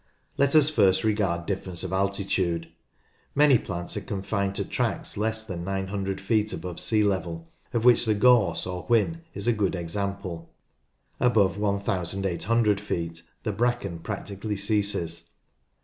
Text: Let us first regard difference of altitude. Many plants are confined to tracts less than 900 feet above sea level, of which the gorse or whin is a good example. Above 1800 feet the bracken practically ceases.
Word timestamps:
Let 0.35 0.55
us 0.55 0.67
first 0.67 1.03
regard 1.03 1.45
difference 1.45 1.83
of 1.83 1.93
altitude. 1.93 2.69
Many 3.35 3.59
plants 3.59 3.95
are 3.95 4.01
confined 4.01 4.55
to 4.55 4.65
tracts 4.65 5.15
less 5.15 5.43
than 5.43 5.63
900 5.63 6.19
feet 6.19 6.51
above 6.53 6.79
sea 6.79 7.03
level, 7.03 7.51
of 7.71 7.85
which 7.85 8.05
the 8.05 8.15
gorse 8.15 8.65
or 8.65 8.81
whin 8.85 9.21
is 9.35 9.45
a 9.45 9.53
good 9.53 9.75
example. 9.75 10.49
Above 11.19 11.55
1800 11.59 12.79
feet 12.81 13.21
the 13.43 13.51
bracken 13.51 13.99
practically 13.99 14.57
ceases. 14.57 15.25